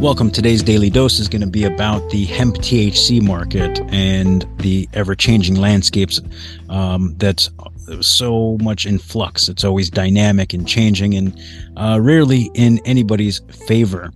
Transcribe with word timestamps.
Welcome. 0.00 0.30
Today's 0.30 0.62
daily 0.62 0.88
dose 0.88 1.18
is 1.18 1.28
going 1.28 1.42
to 1.42 1.46
be 1.46 1.64
about 1.64 2.08
the 2.08 2.24
hemp 2.24 2.56
THC 2.56 3.20
market 3.20 3.80
and 3.92 4.46
the 4.56 4.88
ever 4.94 5.14
changing 5.14 5.56
landscapes 5.56 6.22
um, 6.70 7.14
that's 7.18 7.50
so 8.00 8.56
much 8.62 8.86
in 8.86 8.98
flux. 8.98 9.50
It's 9.50 9.62
always 9.62 9.90
dynamic 9.90 10.54
and 10.54 10.66
changing 10.66 11.16
and 11.16 11.38
uh, 11.76 11.98
rarely 12.00 12.50
in 12.54 12.80
anybody's 12.86 13.40
favor. 13.68 14.10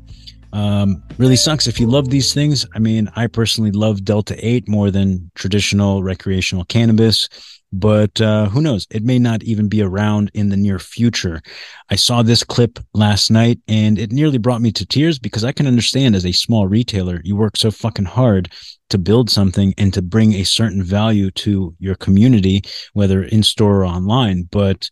Um, 0.55 1.03
really 1.19 1.37
sucks 1.37 1.67
if 1.67 1.79
you 1.79 1.87
love 1.87 2.09
these 2.09 2.33
things. 2.33 2.65
I 2.75 2.79
mean, 2.79 3.11
I 3.17 3.27
personally 3.27 3.73
love 3.73 4.05
Delta 4.05 4.35
8 4.39 4.69
more 4.69 4.91
than 4.91 5.31
traditional 5.35 6.03
recreational 6.03 6.65
cannabis 6.65 7.29
but 7.75 8.21
uh, 8.21 8.49
who 8.49 8.63
knows? 8.63 8.87
It 8.91 9.03
may 9.03 9.19
not 9.19 9.43
even 9.43 9.69
be 9.69 9.83
around 9.83 10.31
in 10.33 10.49
the 10.49 10.57
near 10.57 10.79
future. 10.79 11.43
I 11.91 11.97
saw 11.97 12.23
this 12.23 12.45
clip 12.45 12.79
last 12.95 13.31
night 13.31 13.59
and 13.67 13.99
it 13.99 14.13
nearly 14.13 14.39
brought 14.39 14.61
me 14.61 14.71
to 14.73 14.87
tears 14.87 15.19
because 15.19 15.43
I 15.43 15.51
can 15.51 15.67
understand 15.67 16.15
as 16.15 16.25
a 16.25 16.33
small 16.33 16.69
retailer, 16.69 17.21
you 17.25 17.35
work 17.35 17.57
so 17.57 17.73
fucking 17.73 18.05
hard 18.05 18.53
to 18.91 18.99
build 18.99 19.29
something 19.29 19.75
and 19.77 19.93
to 19.93 20.03
bring 20.03 20.35
a 20.35 20.45
certain 20.45 20.85
value 20.85 21.33
to 21.33 21.75
your 21.81 21.97
community, 21.97 22.63
whether 22.93 23.25
in 23.25 23.43
store 23.43 23.81
or 23.81 23.87
online. 23.87 24.49
But 24.53 24.89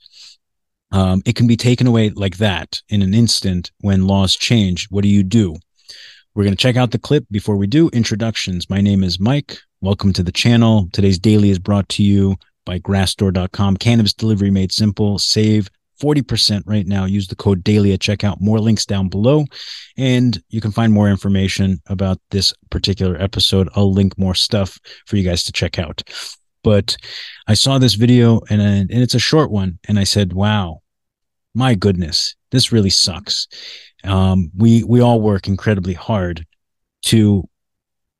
um, 0.92 1.23
it 1.24 1.34
can 1.34 1.46
be 1.46 1.56
taken 1.56 1.87
away 1.87 2.10
like 2.10 2.37
that 2.37 2.80
in 2.88 3.02
an 3.02 3.14
instant 3.14 3.73
when 3.80 4.06
laws 4.06 4.37
change. 4.37 4.87
What 4.91 5.02
do 5.02 5.09
you 5.09 5.23
do? 5.23 5.56
We're 6.34 6.45
going 6.45 6.56
to 6.56 6.62
check 6.62 6.77
out 6.77 6.91
the 6.91 6.98
clip 6.98 7.24
before 7.30 7.56
we 7.56 7.66
do 7.66 7.88
introductions. 7.91 8.70
My 8.70 8.80
name 8.80 9.02
is 9.02 9.19
Mike. 9.19 9.59
Welcome 9.80 10.12
to 10.14 10.23
the 10.23 10.33
channel. 10.33 10.88
Today's 10.92 11.19
daily 11.19 11.50
is 11.50 11.59
brought 11.59 11.88
to 11.91 12.02
you 12.02 12.36
by 12.64 12.78
grassdoor.com. 12.78 13.77
Cannabis 13.78 14.12
delivery 14.12 14.50
made 14.50 14.73
simple. 14.73 15.19
Save 15.19 15.69
40% 16.00 16.62
right 16.66 16.86
now. 16.86 17.05
Use 17.05 17.28
the 17.28 17.36
code 17.36 17.64
daily 17.64 17.92
at 17.92 18.00
checkout. 18.00 18.41
More 18.41 18.61
links 18.61 18.84
down 18.84 19.09
below. 19.09 19.45
And 19.97 20.42
you 20.48 20.61
can 20.61 20.72
find 20.72 20.92
more 20.92 21.09
information 21.09 21.80
about 21.86 22.19
this 22.30 22.52
particular 22.70 23.20
episode. 23.20 23.69
I'll 23.74 23.92
link 23.92 24.19
more 24.19 24.34
stuff 24.34 24.78
for 25.06 25.16
you 25.16 25.22
guys 25.22 25.44
to 25.44 25.53
check 25.53 25.78
out. 25.78 26.03
But 26.64 26.97
I 27.47 27.55
saw 27.55 27.78
this 27.78 27.94
video 27.94 28.41
and, 28.48 28.62
and 28.62 28.91
it's 28.91 29.14
a 29.14 29.20
short 29.20 29.50
one. 29.50 29.78
And 29.88 29.98
I 29.98 30.05
said, 30.05 30.33
wow, 30.33 30.81
my 31.55 31.75
goodness, 31.75 32.34
this 32.50 32.72
really 32.72 32.91
sucks. 32.91 33.48
Um, 34.05 34.50
we, 34.56 34.84
we 34.84 35.00
all 35.00 35.20
work 35.20 35.48
incredibly 35.48 35.94
hard 35.94 36.47
to 37.03 37.48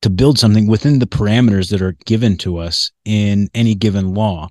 to 0.03 0.09
build 0.09 0.37
something 0.37 0.67
within 0.67 0.99
the 0.99 1.07
parameters 1.07 1.69
that 1.69 1.81
are 1.81 1.95
given 2.05 2.35
to 2.35 2.57
us 2.57 2.91
in 3.05 3.47
any 3.53 3.73
given 3.73 4.13
law. 4.13 4.49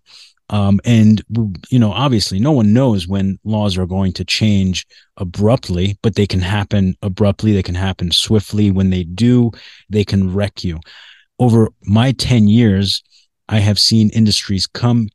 Um, 0.48 0.80
and 0.84 1.22
you 1.70 1.78
know, 1.78 1.92
obviously, 1.92 2.39
no 2.39 2.52
one 2.52 2.72
knows 2.72 3.06
when 3.06 3.39
laws 3.44 3.77
are 3.78 3.86
going 3.86 4.12
to 4.14 4.24
change 4.24 4.86
abruptly, 5.19 5.98
but 6.02 6.14
they 6.14 6.27
can 6.27 6.41
happen 6.41 6.94
abruptly. 7.02 7.52
They 7.52 7.62
can 7.62 7.74
happen 7.74 8.11
swiftly. 8.11 8.70
When 8.70 8.91
they 8.91 9.05
do, 9.05 9.50
they 9.89 10.05
can 10.05 10.34
wreck 10.34 10.64
you. 10.64 10.80
Over 11.39 11.69
my 11.83 12.12
ten 12.12 12.48
years, 12.48 13.02
I 13.48 13.61
have 13.61 13.78
seen 13.78 14.11
industries 14.11 14.67
come 14.67 15.08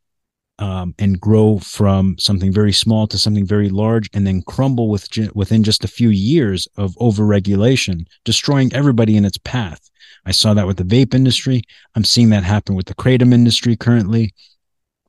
um, 0.59 0.95
and 0.97 1.19
grow 1.19 1.59
from 1.59 2.17
something 2.17 2.51
very 2.51 2.73
small 2.73 3.07
to 3.07 3.17
something 3.17 3.45
very 3.45 3.69
large, 3.69 4.09
and 4.13 4.25
then 4.25 4.41
crumble 4.41 4.89
with, 4.89 5.07
within 5.33 5.63
just 5.63 5.83
a 5.83 5.87
few 5.87 6.09
years 6.09 6.67
of 6.77 6.95
overregulation, 6.95 8.05
destroying 8.25 8.73
everybody 8.73 9.15
in 9.17 9.25
its 9.25 9.37
path. 9.37 9.89
I 10.25 10.31
saw 10.31 10.53
that 10.53 10.67
with 10.67 10.77
the 10.77 10.83
vape 10.83 11.13
industry. 11.13 11.61
I'm 11.95 12.03
seeing 12.03 12.29
that 12.31 12.43
happen 12.43 12.75
with 12.75 12.87
the 12.87 12.95
kratom 12.95 13.33
industry 13.33 13.75
currently. 13.75 14.33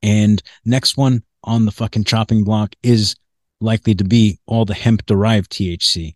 And 0.02 0.42
next 0.64 0.96
one 0.96 1.22
on 1.42 1.64
the 1.64 1.72
fucking 1.72 2.04
chopping 2.04 2.44
block 2.44 2.74
is 2.82 3.16
likely 3.60 3.94
to 3.96 4.04
be 4.04 4.38
all 4.46 4.64
the 4.64 4.74
hemp 4.74 5.06
derived 5.06 5.50
THC. 5.50 6.14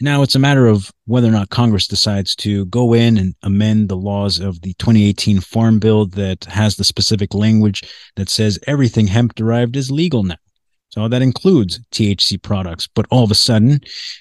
Now 0.00 0.22
it's 0.22 0.34
a 0.34 0.40
matter 0.40 0.66
of 0.66 0.90
whether 1.06 1.28
or 1.28 1.32
not 1.32 1.50
Congress 1.50 1.86
decides 1.86 2.34
to 2.36 2.64
go 2.66 2.94
in 2.94 3.18
and 3.18 3.34
amend 3.42 3.88
the 3.88 3.96
laws 3.96 4.38
of 4.38 4.62
the 4.62 4.74
2018 4.74 5.40
Farm 5.40 5.78
Bill 5.78 6.06
that 6.06 6.44
has 6.44 6.76
the 6.76 6.84
specific 6.84 7.34
language 7.34 7.82
that 8.16 8.28
says 8.28 8.58
everything 8.66 9.06
hemp 9.06 9.34
derived 9.34 9.76
is 9.76 9.90
legal 9.90 10.22
now. 10.22 10.36
So 10.88 11.06
that 11.06 11.22
includes 11.22 11.78
THC 11.92 12.42
products, 12.42 12.88
but 12.94 13.06
all 13.10 13.24
of 13.24 13.30
a 13.30 13.36
sudden 13.36 13.80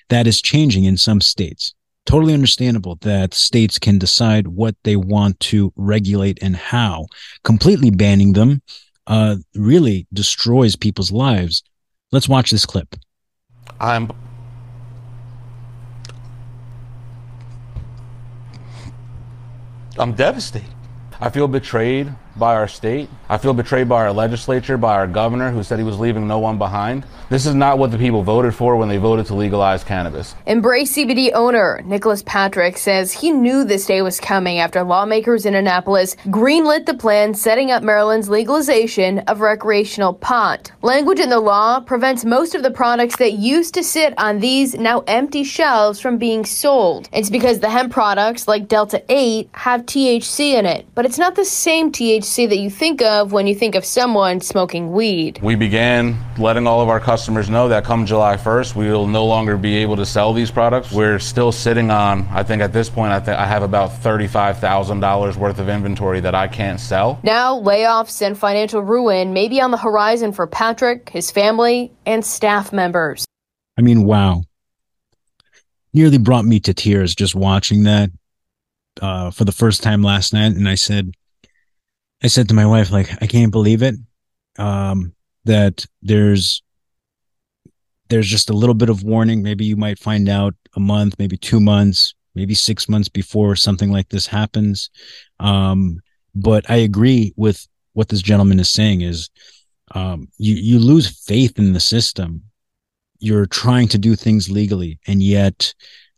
that 0.09 0.27
is 0.27 0.41
changing 0.41 0.83
in 0.83 0.97
some 0.97 1.21
states 1.21 1.73
totally 2.09 2.33
understandable 2.33 2.95
that 3.01 3.35
states 3.35 3.77
can 3.77 3.99
decide 3.99 4.47
what 4.47 4.75
they 4.83 4.95
want 4.95 5.39
to 5.39 5.71
regulate 5.75 6.39
and 6.41 6.55
how. 6.55 7.05
Completely 7.43 7.91
banning 7.91 8.33
them 8.33 8.63
uh, 9.05 9.35
really 9.53 10.07
destroys 10.11 10.75
people's 10.75 11.11
lives. 11.11 11.63
Let's 12.11 12.27
watch 12.27 12.49
this 12.49 12.65
clip. 12.65 12.95
I'm. 13.79 14.11
I'm 19.99 20.13
devastated. 20.13 20.73
I 21.19 21.29
feel 21.29 21.49
betrayed 21.49 22.13
by 22.39 22.55
our 22.55 22.67
state. 22.67 23.09
I 23.27 23.37
feel 23.37 23.53
betrayed 23.53 23.89
by 23.89 24.05
our 24.05 24.13
legislature, 24.13 24.77
by 24.77 24.95
our 24.95 25.05
governor, 25.05 25.51
who 25.51 25.61
said 25.61 25.77
he 25.77 25.83
was 25.83 25.99
leaving 25.99 26.27
no 26.27 26.39
one 26.39 26.57
behind. 26.57 27.05
This 27.29 27.45
is 27.45 27.53
not 27.53 27.77
what 27.77 27.91
the 27.91 27.97
people 27.97 28.23
voted 28.23 28.55
for 28.55 28.75
when 28.75 28.87
they 28.87 28.97
voted 28.97 29.25
to 29.27 29.35
legalize 29.35 29.83
cannabis. 29.83 30.33
Embrace 30.47 30.93
CBD 30.93 31.31
owner 31.33 31.81
Nicholas 31.85 32.23
Patrick 32.25 32.77
says 32.77 33.11
he 33.11 33.29
knew 33.29 33.63
this 33.63 33.85
day 33.85 34.01
was 34.01 34.19
coming 34.19 34.57
after 34.57 34.81
lawmakers 34.81 35.45
in 35.45 35.53
Annapolis 35.53 36.15
greenlit 36.27 36.85
the 36.85 36.93
plan 36.93 37.33
setting 37.33 37.69
up 37.69 37.83
Maryland's 37.83 38.29
legalization 38.29 39.19
of 39.27 39.41
recreational 39.41 40.13
pot. 40.13 40.71
Language 40.81 41.19
in 41.19 41.29
the 41.29 41.39
law 41.39 41.81
prevents 41.81 42.25
most 42.25 42.55
of 42.55 42.63
the 42.63 42.71
products 42.71 43.17
that 43.17 43.33
used 43.33 43.73
to 43.73 43.83
sit 43.83 44.13
on 44.17 44.39
these 44.39 44.73
now 44.75 45.03
empty 45.05 45.43
shelves 45.43 45.99
from 45.99 46.17
being 46.17 46.45
sold. 46.45 47.09
It's 47.11 47.29
because 47.29 47.59
the 47.59 47.69
hemp 47.69 47.91
products 47.91 48.47
like 48.47 48.67
Delta 48.67 49.03
8 49.09 49.49
have 49.53 49.85
THC 49.85 50.53
in 50.53 50.65
it, 50.65 50.87
but 50.95 51.05
it's 51.05 51.17
not 51.17 51.35
the 51.35 51.45
same 51.45 51.91
THC 51.91 52.28
that 52.47 52.57
you 52.57 52.69
think 52.69 53.01
of 53.01 53.31
when 53.31 53.47
you 53.47 53.55
think 53.55 53.75
of 53.75 53.85
someone 53.85 54.41
smoking 54.41 54.91
weed. 54.91 55.39
We 55.41 55.55
began 55.55 56.17
letting 56.37 56.67
all 56.67 56.81
of 56.81 56.89
our 56.89 56.99
customers 56.99 57.19
customers 57.19 57.49
know 57.49 57.67
that 57.67 57.83
come 57.83 58.05
July 58.05 58.37
1st, 58.37 58.75
we 58.75 58.89
will 58.89 59.05
no 59.05 59.25
longer 59.25 59.57
be 59.57 59.75
able 59.77 59.95
to 59.95 60.05
sell 60.05 60.33
these 60.33 60.49
products. 60.49 60.91
We're 60.91 61.19
still 61.19 61.51
sitting 61.51 61.91
on, 61.91 62.27
I 62.31 62.43
think 62.43 62.61
at 62.61 62.73
this 62.73 62.89
point, 62.89 63.11
I 63.11 63.19
think 63.19 63.37
I 63.37 63.45
have 63.45 63.61
about 63.61 63.91
$35,000 63.91 65.35
worth 65.35 65.59
of 65.59 65.69
inventory 65.69 66.19
that 66.21 66.33
I 66.33 66.47
can't 66.47 66.79
sell. 66.79 67.19
Now, 67.23 67.59
layoffs 67.59 68.25
and 68.25 68.37
financial 68.37 68.81
ruin 68.81 69.33
may 69.33 69.47
be 69.47 69.59
on 69.59 69.71
the 69.71 69.77
horizon 69.77 70.31
for 70.31 70.47
Patrick, 70.47 71.09
his 71.09 71.29
family, 71.29 71.91
and 72.05 72.25
staff 72.25 72.71
members. 72.71 73.25
I 73.77 73.81
mean, 73.81 74.03
wow. 74.03 74.43
Nearly 75.93 76.17
brought 76.17 76.45
me 76.45 76.59
to 76.61 76.73
tears 76.73 77.15
just 77.15 77.35
watching 77.35 77.83
that 77.83 78.11
uh, 79.01 79.31
for 79.31 79.45
the 79.45 79.51
first 79.51 79.83
time 79.83 80.03
last 80.03 80.33
night. 80.33 80.55
And 80.55 80.69
I 80.69 80.75
said, 80.75 81.13
I 82.21 82.27
said 82.27 82.49
to 82.49 82.55
my 82.55 82.65
wife, 82.65 82.91
like, 82.91 83.09
I 83.21 83.27
can't 83.27 83.51
believe 83.51 83.81
it. 83.81 83.95
Um, 84.57 85.13
that 85.45 85.85
there's 86.01 86.61
there's 88.09 88.27
just 88.27 88.49
a 88.49 88.53
little 88.53 88.75
bit 88.75 88.89
of 88.89 89.03
warning. 89.03 89.43
Maybe 89.43 89.65
you 89.65 89.77
might 89.77 89.99
find 89.99 90.27
out 90.27 90.55
a 90.75 90.79
month, 90.79 91.15
maybe 91.19 91.37
two 91.37 91.59
months, 91.59 92.13
maybe 92.35 92.55
six 92.55 92.89
months 92.89 93.07
before 93.07 93.55
something 93.55 93.91
like 93.91 94.09
this 94.09 94.27
happens. 94.27 94.89
Um, 95.39 95.99
but 96.35 96.69
I 96.69 96.77
agree 96.77 97.33
with 97.37 97.67
what 97.93 98.09
this 98.09 98.21
gentleman 98.21 98.59
is 98.59 98.71
saying 98.71 99.01
is 99.01 99.29
um, 99.93 100.27
you, 100.37 100.55
you 100.55 100.79
lose 100.79 101.23
faith 101.25 101.57
in 101.57 101.73
the 101.73 101.79
system. 101.79 102.43
You're 103.19 103.45
trying 103.45 103.87
to 103.89 103.97
do 103.97 104.15
things 104.15 104.49
legally, 104.49 104.99
and 105.07 105.21
yet 105.21 105.73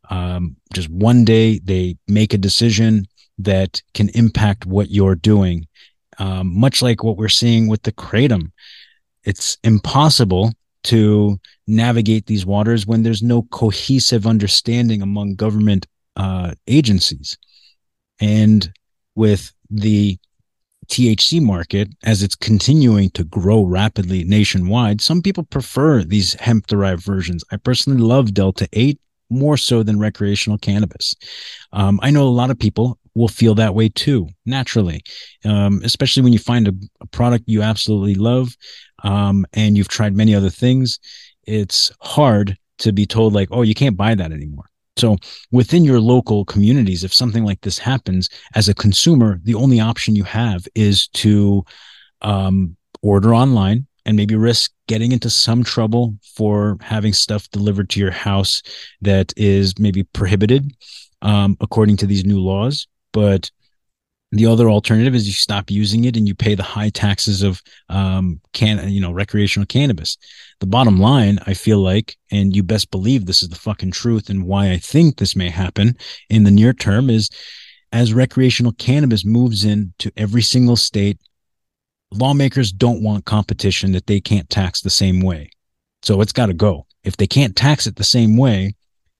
um, 0.09 0.55
just 0.73 0.89
one 0.89 1.25
day 1.25 1.59
they 1.59 1.97
make 2.07 2.33
a 2.33 2.37
decision 2.37 3.05
that 3.39 3.81
can 3.93 4.09
impact 4.09 4.65
what 4.65 4.91
you're 4.91 5.15
doing. 5.15 5.67
Um, 6.19 6.57
much 6.59 6.81
like 6.81 7.03
what 7.03 7.17
we're 7.17 7.29
seeing 7.29 7.67
with 7.67 7.83
the 7.83 7.91
kratom, 7.91 8.51
it's 9.23 9.57
impossible 9.63 10.51
to 10.83 11.39
navigate 11.67 12.25
these 12.25 12.45
waters 12.45 12.85
when 12.87 13.03
there's 13.03 13.21
no 13.21 13.43
cohesive 13.43 14.25
understanding 14.25 15.01
among 15.01 15.35
government 15.35 15.87
uh, 16.15 16.53
agencies. 16.67 17.37
And 18.19 18.71
with 19.15 19.53
the 19.69 20.17
THC 20.87 21.41
market, 21.41 21.89
as 22.03 22.21
it's 22.21 22.35
continuing 22.35 23.09
to 23.11 23.23
grow 23.23 23.63
rapidly 23.63 24.23
nationwide, 24.23 25.01
some 25.01 25.21
people 25.21 25.43
prefer 25.43 26.03
these 26.03 26.33
hemp 26.35 26.67
derived 26.67 27.03
versions. 27.03 27.43
I 27.51 27.57
personally 27.57 28.01
love 28.01 28.33
Delta 28.33 28.67
8 28.73 28.99
more 29.29 29.55
so 29.55 29.81
than 29.83 29.97
recreational 29.97 30.57
cannabis. 30.57 31.15
Um, 31.71 31.99
I 32.03 32.11
know 32.11 32.23
a 32.23 32.29
lot 32.29 32.51
of 32.51 32.59
people 32.59 32.99
will 33.15 33.27
feel 33.27 33.55
that 33.55 33.75
way 33.75 33.89
too, 33.89 34.27
naturally, 34.45 35.01
um, 35.45 35.81
especially 35.83 36.23
when 36.23 36.33
you 36.33 36.39
find 36.39 36.67
a, 36.67 36.73
a, 37.01 37.07
product 37.07 37.43
you 37.47 37.61
absolutely 37.61 38.15
love 38.15 38.55
um, 39.03 39.45
and 39.53 39.77
you've 39.77 39.87
tried 39.87 40.15
many 40.15 40.33
other 40.33 40.49
things. 40.49 40.99
It's 41.43 41.91
hard 41.99 42.57
to 42.79 42.93
be 42.93 43.05
told, 43.05 43.33
like, 43.33 43.49
oh, 43.51 43.61
you 43.63 43.73
can't 43.73 43.97
buy 43.97 44.15
that 44.15 44.31
anymore. 44.31 44.65
So 44.97 45.17
within 45.51 45.83
your 45.83 45.99
local 45.99 46.45
communities, 46.45 47.03
if 47.03 47.13
something 47.13 47.43
like 47.43 47.61
this 47.61 47.77
happens 47.77 48.29
as 48.55 48.69
a 48.69 48.75
consumer, 48.75 49.39
the 49.43 49.55
only 49.55 49.79
option 49.79 50.15
you 50.15 50.23
have 50.23 50.67
is 50.75 51.07
to 51.09 51.63
um, 52.21 52.75
order 53.01 53.33
online 53.33 53.87
and 54.05 54.17
maybe 54.17 54.35
risk 54.35 54.71
getting 54.87 55.11
into 55.11 55.29
some 55.29 55.63
trouble 55.63 56.15
for 56.35 56.77
having 56.81 57.13
stuff 57.13 57.49
delivered 57.51 57.89
to 57.89 57.99
your 57.99 58.11
house 58.11 58.61
that 59.01 59.33
is 59.37 59.77
maybe 59.79 60.03
prohibited 60.03 60.71
um, 61.21 61.55
according 61.61 61.97
to 61.97 62.05
these 62.05 62.25
new 62.25 62.39
laws. 62.39 62.87
But 63.13 63.51
the 64.31 64.45
other 64.45 64.69
alternative 64.69 65.13
is 65.13 65.27
you 65.27 65.33
stop 65.33 65.69
using 65.69 66.05
it 66.05 66.15
and 66.15 66.27
you 66.27 66.33
pay 66.33 66.55
the 66.55 66.63
high 66.63 66.89
taxes 66.89 67.43
of 67.43 67.61
um, 67.89 68.39
can 68.53 68.89
you 68.89 69.01
know 69.01 69.11
recreational 69.11 69.65
cannabis. 69.65 70.17
The 70.59 70.67
bottom 70.67 70.99
line, 70.99 71.39
I 71.45 71.53
feel 71.53 71.79
like, 71.79 72.15
and 72.31 72.55
you 72.55 72.63
best 72.63 72.91
believe 72.91 73.25
this 73.25 73.43
is 73.43 73.49
the 73.49 73.55
fucking 73.55 73.91
truth, 73.91 74.29
and 74.29 74.45
why 74.45 74.71
I 74.71 74.77
think 74.77 75.17
this 75.17 75.35
may 75.35 75.49
happen 75.49 75.97
in 76.29 76.43
the 76.43 76.51
near 76.51 76.71
term 76.71 77.09
is 77.09 77.29
as 77.91 78.13
recreational 78.13 78.71
cannabis 78.73 79.25
moves 79.25 79.65
into 79.65 80.11
every 80.15 80.41
single 80.41 80.77
state, 80.77 81.19
lawmakers 82.11 82.71
don't 82.71 83.03
want 83.03 83.25
competition 83.25 83.91
that 83.91 84.07
they 84.07 84.21
can't 84.21 84.49
tax 84.49 84.81
the 84.81 84.89
same 84.89 85.21
way. 85.21 85.49
So 86.03 86.21
it's 86.21 86.31
got 86.31 86.47
to 86.47 86.53
go. 86.53 86.85
If 87.03 87.17
they 87.17 87.27
can't 87.27 87.55
tax 87.55 87.87
it 87.87 87.95
the 87.95 88.03
same 88.03 88.37
way, 88.37 88.75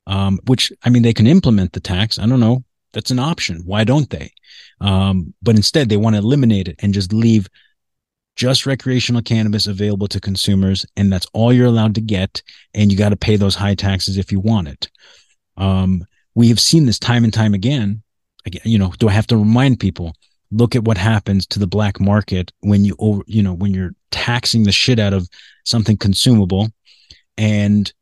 um, 0.08 0.40
which 0.48 0.72
I 0.84 0.90
mean, 0.90 1.04
they 1.04 1.14
can 1.14 1.28
implement 1.28 1.74
the 1.74 1.80
tax. 1.80 2.18
I 2.18 2.26
don't 2.28 2.40
know. 2.40 2.64
That's 2.94 3.12
an 3.12 3.20
option. 3.20 3.62
Why 3.66 3.84
don't 3.84 4.10
they? 4.10 4.32
Um, 4.80 5.34
but 5.42 5.56
instead, 5.56 5.90
they 5.90 5.98
want 5.98 6.16
to 6.16 6.22
eliminate 6.22 6.68
it 6.68 6.76
and 6.80 6.94
just 6.94 7.14
leave 7.14 7.48
just 8.36 8.66
recreational 8.66 9.22
cannabis 9.22 9.68
available 9.68 10.08
to 10.08 10.20
consumers. 10.20 10.86
And 10.98 11.12
that's 11.12 11.28
all 11.34 11.54
you're 11.54 11.68
allowed 11.68 11.96
to 11.96 12.02
get. 12.02 12.42
And 12.74 12.92
you 12.92 12.98
got 12.98 13.10
to 13.10 13.18
pay 13.18 13.36
those 13.36 13.56
high 13.56 13.76
taxes 13.76 14.18
if 14.18 14.32
you 14.32 14.40
want 14.40 14.68
it. 14.68 14.90
Um, 15.58 16.06
we 16.36 16.50
have 16.50 16.60
seen 16.60 16.86
this 16.86 17.00
time 17.00 17.24
and 17.24 17.34
time 17.34 17.54
again. 17.54 18.02
Again, 18.46 18.62
you 18.66 18.80
know, 18.80 18.94
do 18.98 19.08
I 19.08 19.12
have 19.12 19.28
to 19.28 19.38
remind 19.38 19.80
people? 19.80 20.16
Look 20.52 20.76
at 20.76 20.84
what 20.84 20.98
happens 20.98 21.46
to 21.48 21.60
the 21.60 21.68
black 21.68 22.00
market 22.00 22.52
when 22.62 22.84
you 22.84 22.96
over, 23.00 23.22
you 23.28 23.44
know, 23.44 23.54
when 23.54 23.74
you're 23.74 23.94
taxing 24.10 24.64
the 24.64 24.72
shit 24.72 25.00
out 25.00 25.14
of 25.14 25.30
something 25.64 25.96
consumable 25.98 26.70
and 27.38 27.94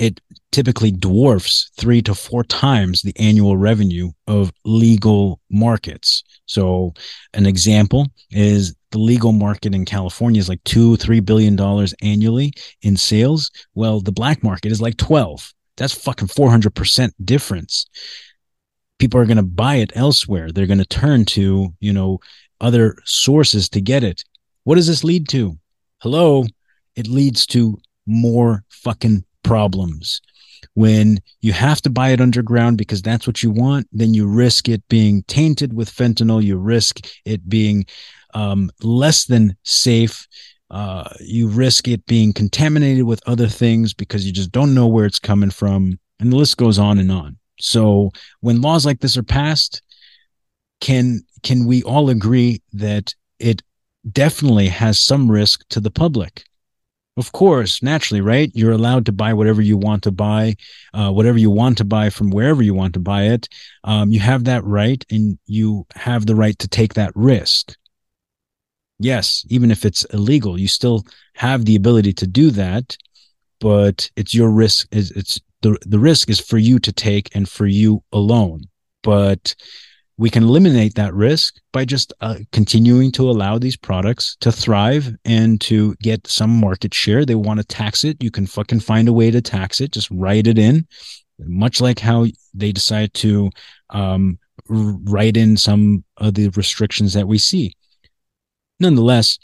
it 0.00 0.18
typically 0.50 0.90
dwarfs 0.90 1.70
three 1.76 2.00
to 2.00 2.14
four 2.14 2.42
times 2.42 3.02
the 3.02 3.16
annual 3.18 3.58
revenue 3.58 4.10
of 4.26 4.50
legal 4.64 5.40
markets. 5.50 6.24
So 6.46 6.94
an 7.34 7.44
example 7.44 8.06
is 8.30 8.74
the 8.92 8.98
legal 8.98 9.32
market 9.32 9.74
in 9.74 9.84
California 9.84 10.40
is 10.40 10.48
like 10.48 10.64
two, 10.64 10.96
three 10.96 11.20
billion 11.20 11.54
dollars 11.54 11.94
annually 12.00 12.54
in 12.80 12.96
sales. 12.96 13.50
Well, 13.74 14.00
the 14.00 14.10
black 14.10 14.42
market 14.42 14.72
is 14.72 14.80
like 14.80 14.96
12. 14.96 15.52
That's 15.76 15.94
fucking 15.94 16.28
400% 16.28 17.10
difference. 17.22 17.86
People 18.98 19.20
are 19.20 19.26
going 19.26 19.36
to 19.36 19.42
buy 19.42 19.76
it 19.76 19.92
elsewhere. 19.94 20.50
They're 20.50 20.66
going 20.66 20.78
to 20.78 20.86
turn 20.86 21.26
to, 21.26 21.74
you 21.78 21.92
know, 21.92 22.20
other 22.60 22.96
sources 23.04 23.68
to 23.70 23.82
get 23.82 24.02
it. 24.02 24.24
What 24.64 24.76
does 24.76 24.86
this 24.86 25.04
lead 25.04 25.28
to? 25.28 25.58
Hello. 25.98 26.44
It 26.96 27.06
leads 27.06 27.46
to 27.48 27.78
more 28.06 28.64
fucking 28.70 29.24
problems. 29.50 30.20
When 30.74 31.18
you 31.40 31.52
have 31.52 31.80
to 31.82 31.90
buy 31.90 32.10
it 32.10 32.20
underground 32.20 32.78
because 32.78 33.02
that's 33.02 33.26
what 33.26 33.42
you 33.42 33.50
want, 33.50 33.88
then 33.90 34.14
you 34.14 34.28
risk 34.28 34.68
it 34.68 34.86
being 34.88 35.24
tainted 35.24 35.72
with 35.72 35.90
fentanyl. 35.90 36.40
You 36.40 36.56
risk 36.56 37.04
it 37.24 37.48
being 37.48 37.84
um, 38.32 38.70
less 38.80 39.24
than 39.24 39.56
safe. 39.64 40.28
Uh, 40.70 41.08
you 41.18 41.48
risk 41.48 41.88
it 41.88 42.06
being 42.06 42.32
contaminated 42.32 43.04
with 43.04 43.20
other 43.26 43.48
things 43.48 43.92
because 43.92 44.24
you 44.24 44.32
just 44.32 44.52
don't 44.52 44.72
know 44.72 44.86
where 44.86 45.04
it's 45.04 45.18
coming 45.18 45.50
from. 45.50 45.98
And 46.20 46.30
the 46.30 46.36
list 46.36 46.56
goes 46.56 46.78
on 46.78 46.98
and 46.98 47.10
on. 47.10 47.36
So 47.58 48.10
when 48.40 48.62
laws 48.62 48.86
like 48.86 49.00
this 49.00 49.16
are 49.16 49.24
passed, 49.24 49.82
can 50.80 51.22
can 51.42 51.66
we 51.66 51.82
all 51.82 52.08
agree 52.08 52.62
that 52.72 53.14
it 53.40 53.62
definitely 54.12 54.68
has 54.68 55.00
some 55.00 55.28
risk 55.28 55.66
to 55.70 55.80
the 55.80 55.90
public? 55.90 56.44
Of 57.16 57.32
course, 57.32 57.82
naturally, 57.82 58.20
right? 58.20 58.50
You're 58.54 58.72
allowed 58.72 59.04
to 59.06 59.12
buy 59.12 59.34
whatever 59.34 59.60
you 59.60 59.76
want 59.76 60.02
to 60.04 60.12
buy, 60.12 60.56
uh, 60.94 61.10
whatever 61.10 61.38
you 61.38 61.50
want 61.50 61.76
to 61.78 61.84
buy 61.84 62.08
from 62.08 62.30
wherever 62.30 62.62
you 62.62 62.72
want 62.72 62.94
to 62.94 63.00
buy 63.00 63.24
it. 63.24 63.48
Um, 63.84 64.10
you 64.10 64.20
have 64.20 64.44
that 64.44 64.64
right, 64.64 65.04
and 65.10 65.38
you 65.46 65.86
have 65.94 66.26
the 66.26 66.36
right 66.36 66.58
to 66.60 66.68
take 66.68 66.94
that 66.94 67.12
risk. 67.14 67.76
Yes, 68.98 69.44
even 69.48 69.70
if 69.70 69.84
it's 69.84 70.04
illegal, 70.06 70.58
you 70.58 70.68
still 70.68 71.04
have 71.34 71.64
the 71.64 71.76
ability 71.76 72.12
to 72.14 72.26
do 72.26 72.50
that, 72.52 72.96
but 73.58 74.10
it's 74.16 74.34
your 74.34 74.50
risk. 74.50 74.86
It's, 74.92 75.10
it's 75.10 75.40
the 75.62 75.76
the 75.86 75.98
risk 75.98 76.30
is 76.30 76.40
for 76.40 76.58
you 76.58 76.78
to 76.78 76.92
take 76.92 77.34
and 77.34 77.48
for 77.48 77.66
you 77.66 78.02
alone. 78.12 78.62
But 79.02 79.54
we 80.20 80.28
can 80.28 80.42
eliminate 80.42 80.96
that 80.96 81.14
risk 81.14 81.54
by 81.72 81.82
just 81.82 82.12
uh, 82.20 82.36
continuing 82.52 83.10
to 83.10 83.30
allow 83.30 83.56
these 83.56 83.74
products 83.74 84.36
to 84.40 84.52
thrive 84.52 85.16
and 85.24 85.58
to 85.62 85.94
get 86.02 86.26
some 86.26 86.60
market 86.60 86.92
share. 86.92 87.24
They 87.24 87.34
want 87.34 87.58
to 87.58 87.64
tax 87.64 88.04
it. 88.04 88.22
You 88.22 88.30
can 88.30 88.46
fucking 88.46 88.80
find 88.80 89.08
a 89.08 89.14
way 89.14 89.30
to 89.30 89.40
tax 89.40 89.80
it. 89.80 89.92
Just 89.92 90.10
write 90.10 90.46
it 90.46 90.58
in, 90.58 90.86
much 91.38 91.80
like 91.80 91.98
how 91.98 92.26
they 92.52 92.70
decide 92.70 93.14
to 93.14 93.48
um, 93.88 94.38
write 94.68 95.38
in 95.38 95.56
some 95.56 96.04
of 96.18 96.34
the 96.34 96.50
restrictions 96.50 97.14
that 97.14 97.26
we 97.26 97.38
see. 97.38 97.74
Nonetheless, 98.78 99.38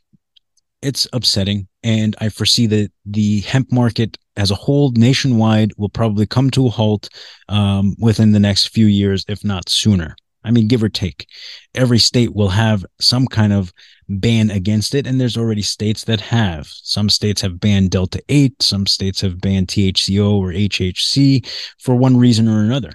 it's 0.83 1.09
upsetting. 1.15 1.69
And 1.85 2.15
I 2.21 2.29
foresee 2.29 2.67
that 2.67 2.93
the 3.07 3.41
hemp 3.41 3.73
market 3.73 4.19
as 4.37 4.51
a 4.51 4.55
whole 4.55 4.91
nationwide 4.91 5.73
will 5.79 5.89
probably 5.89 6.27
come 6.27 6.51
to 6.51 6.67
a 6.67 6.71
halt 6.71 7.09
um, 7.49 7.97
within 7.99 8.33
the 8.33 8.41
next 8.41 8.75
few 8.75 8.85
years, 8.85 9.25
if 9.27 9.43
not 9.43 9.71
sooner. 9.71 10.15
I 10.47 10.53
mean, 10.53 10.69
give 10.69 10.83
or 10.83 10.89
take, 10.89 11.29
every 11.75 11.99
state 11.99 12.35
will 12.35 12.49
have 12.49 12.87
some 13.01 13.27
kind 13.27 13.53
of 13.53 13.73
ban 14.09 14.51
against 14.51 14.95
it. 14.95 15.07
And 15.07 15.21
there's 15.21 15.37
already 15.37 15.63
states 15.63 16.05
that 16.05 16.21
have. 16.21 16.69
Some 16.69 17.09
states 17.11 17.41
have 17.43 17.61
banned 17.61 17.91
Delta 17.91 18.23
8. 18.29 18.63
Some 18.63 18.87
states 18.87 19.21
have 19.21 19.41
banned 19.41 19.69
THCO 19.69 20.31
or 20.39 20.53
HHC 20.53 21.47
for 21.79 21.97
one 21.97 22.17
reason 22.17 22.49
or 22.49 22.61
another. 22.61 22.93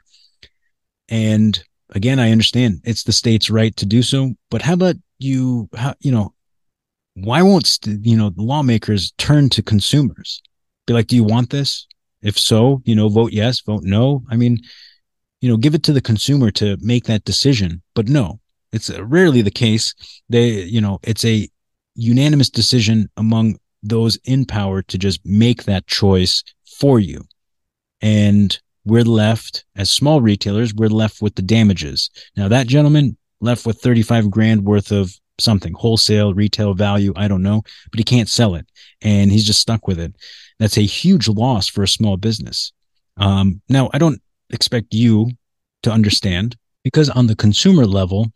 And 1.09 1.62
again, 1.89 2.19
I 2.19 2.31
understand 2.31 2.81
it's 2.86 3.03
the 3.03 3.12
state's 3.12 3.50
right 3.50 3.75
to 3.75 3.86
do 3.86 4.01
so. 4.01 4.31
But 4.50 4.62
how 4.62 4.74
about 4.74 4.95
you, 5.19 5.69
how, 5.75 5.94
you 6.00 6.12
know, 6.12 6.33
why 7.15 7.42
won't, 7.42 7.68
st- 7.68 8.06
you 8.06 8.15
know, 8.15 8.30
the 8.30 8.44
lawmakers 8.44 9.12
turn 9.18 9.50
to 9.50 9.62
consumers? 9.62 10.42
Be 10.88 10.94
like, 10.94 11.07
do 11.07 11.18
you 11.18 11.25
want 11.25 11.50
this? 11.50 11.86
If 12.21 12.39
so, 12.39 12.81
you 12.86 12.95
know, 12.95 13.09
vote 13.09 13.33
yes, 13.33 13.59
vote 13.62 13.83
no. 13.83 14.24
I 14.30 14.38
mean, 14.38 14.59
you 15.42 15.50
know, 15.50 15.58
give 15.58 15.76
it 15.76 15.84
to 15.84 15.94
the 15.94 16.02
consumer 16.02 16.52
to 16.52 16.78
make 16.80 17.06
that 17.06 17.26
decision. 17.26 17.82
But 17.94 18.08
no, 18.08 18.40
it's 18.72 18.90
rarely 19.00 19.42
the 19.42 19.52
case. 19.52 19.94
They, 20.30 20.62
you 20.64 20.80
know, 20.80 21.00
it's 21.04 21.26
a 21.26 21.50
unanimous 21.96 22.50
decision 22.50 23.10
among 23.18 23.58
those 23.84 24.18
in 24.24 24.46
power 24.46 24.82
to 24.84 24.98
just 24.98 25.20
make 25.26 25.64
that 25.64 25.88
choice 25.88 26.44
for 26.80 27.00
you. 27.00 27.24
And 28.02 28.58
we're 28.86 29.04
left 29.04 29.66
as 29.76 29.90
small 29.90 30.22
retailers, 30.22 30.74
we're 30.74 30.90
left 30.90 31.22
with 31.22 31.36
the 31.36 31.42
damages. 31.42 32.10
Now 32.36 32.48
that 32.48 32.68
gentleman 32.68 33.18
left 33.39 33.65
with 33.65 33.82
35 33.82 34.30
grand 34.32 34.63
worth 34.63 34.92
of 34.92 35.12
something 35.39 35.74
wholesale 35.74 36.34
retail 36.34 36.74
value. 36.74 37.13
I 37.15 37.27
don't 37.27 37.44
know, 37.44 37.63
but 37.89 38.00
he 38.00 38.04
can't 38.04 38.30
sell 38.30 38.56
it 38.56 38.68
and 39.01 39.32
he's 39.32 39.46
just 39.46 39.60
stuck 39.60 39.88
with 39.88 40.00
it. 40.00 40.15
That's 40.60 40.77
a 40.77 40.82
huge 40.82 41.27
loss 41.27 41.68
for 41.68 41.84
a 41.84 41.88
small 41.88 42.18
business. 42.18 42.72
Um, 43.18 43.62
now 43.68 43.89
I 43.94 43.98
don't 43.98 44.22
expect 44.51 44.94
you 44.94 45.32
to 45.84 45.92
understand 45.92 46.56
because 46.84 47.10
on 47.10 47.28
the 47.28 47.36
consumer 47.36 47.86
level, 47.86 48.32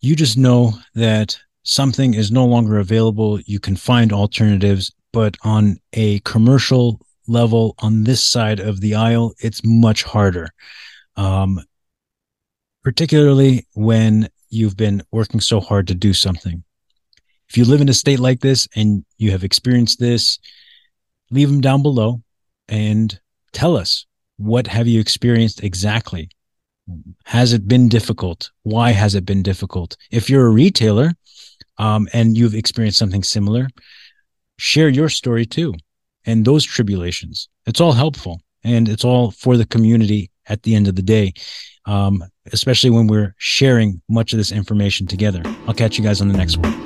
you 0.00 0.14
just 0.14 0.36
know 0.36 0.74
that 0.94 1.38
something 1.62 2.14
is 2.14 2.30
no 2.30 2.44
longer 2.44 2.78
available. 2.78 3.40
You 3.40 3.58
can 3.58 3.76
find 3.76 4.12
alternatives, 4.12 4.92
but 5.12 5.36
on 5.42 5.78
a 5.92 6.20
commercial 6.20 7.00
level, 7.26 7.74
on 7.78 8.04
this 8.04 8.22
side 8.22 8.60
of 8.60 8.80
the 8.80 8.94
aisle, 8.94 9.32
it's 9.38 9.64
much 9.64 10.02
harder. 10.02 10.50
Um, 11.16 11.60
particularly 12.82 13.66
when 13.72 14.28
you've 14.50 14.76
been 14.76 15.02
working 15.10 15.40
so 15.40 15.58
hard 15.58 15.88
to 15.88 15.94
do 15.94 16.12
something. 16.12 16.62
If 17.48 17.56
you 17.56 17.64
live 17.64 17.80
in 17.80 17.88
a 17.88 17.94
state 17.94 18.20
like 18.20 18.40
this 18.40 18.68
and 18.74 19.04
you 19.16 19.30
have 19.30 19.44
experienced 19.44 19.98
this, 19.98 20.38
leave 21.30 21.48
them 21.50 21.60
down 21.60 21.82
below 21.82 22.22
and 22.68 23.18
tell 23.52 23.76
us 23.76 24.06
what 24.36 24.66
have 24.66 24.86
you 24.86 25.00
experienced 25.00 25.62
exactly? 25.62 26.28
Has 27.24 27.52
it 27.52 27.66
been 27.66 27.88
difficult? 27.88 28.50
Why 28.62 28.92
has 28.92 29.14
it 29.14 29.24
been 29.24 29.42
difficult? 29.42 29.96
If 30.10 30.28
you're 30.28 30.46
a 30.46 30.50
retailer 30.50 31.12
um, 31.78 32.08
and 32.12 32.36
you've 32.36 32.54
experienced 32.54 32.98
something 32.98 33.22
similar, 33.22 33.68
share 34.58 34.88
your 34.88 35.08
story 35.08 35.46
too 35.46 35.74
and 36.26 36.44
those 36.44 36.64
tribulations. 36.64 37.48
It's 37.66 37.80
all 37.80 37.92
helpful 37.92 38.40
and 38.62 38.88
it's 38.88 39.04
all 39.04 39.30
for 39.30 39.56
the 39.56 39.66
community 39.66 40.30
at 40.46 40.62
the 40.62 40.74
end 40.74 40.88
of 40.88 40.96
the 40.96 41.02
day, 41.02 41.32
um, 41.86 42.22
especially 42.52 42.90
when 42.90 43.06
we're 43.06 43.34
sharing 43.38 44.00
much 44.08 44.32
of 44.32 44.38
this 44.38 44.52
information 44.52 45.06
together. 45.06 45.42
I'll 45.66 45.74
catch 45.74 45.96
you 45.96 46.04
guys 46.04 46.20
on 46.20 46.28
the 46.28 46.36
next 46.36 46.56
one. 46.58 46.83